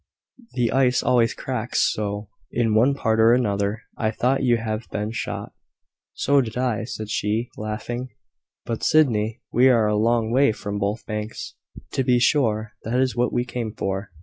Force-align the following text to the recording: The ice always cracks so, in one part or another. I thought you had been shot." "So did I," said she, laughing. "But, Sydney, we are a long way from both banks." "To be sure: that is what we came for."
The 0.53 0.71
ice 0.71 1.03
always 1.03 1.35
cracks 1.35 1.93
so, 1.93 2.27
in 2.51 2.73
one 2.73 2.95
part 2.95 3.19
or 3.19 3.33
another. 3.33 3.83
I 3.99 4.09
thought 4.09 4.41
you 4.41 4.57
had 4.57 4.81
been 4.89 5.11
shot." 5.11 5.53
"So 6.13 6.41
did 6.41 6.57
I," 6.57 6.85
said 6.85 7.11
she, 7.11 7.49
laughing. 7.55 8.09
"But, 8.65 8.81
Sydney, 8.81 9.41
we 9.53 9.69
are 9.69 9.85
a 9.85 9.95
long 9.95 10.31
way 10.31 10.53
from 10.53 10.79
both 10.79 11.05
banks." 11.05 11.53
"To 11.91 12.03
be 12.03 12.17
sure: 12.17 12.71
that 12.83 12.99
is 12.99 13.15
what 13.15 13.31
we 13.31 13.45
came 13.45 13.75
for." 13.75 14.09